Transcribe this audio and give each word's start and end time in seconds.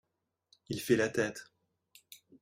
Il 0.69 0.81
fait 0.81 0.95
la 0.95 1.09
tête. 1.09 1.51